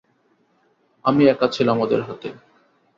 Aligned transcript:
আমি 1.05 1.23
একা 1.25 1.47
ছিলাম 1.47 1.77
ওদের 1.79 2.01
হাতে। 2.07 2.29